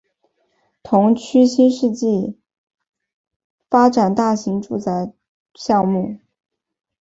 [0.81, 2.33] 同区新世界
[3.69, 5.13] 发展大型住宅
[5.53, 6.19] 项目